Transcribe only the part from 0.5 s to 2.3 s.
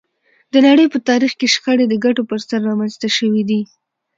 د نړۍ په تاریخ کې شخړې د ګټو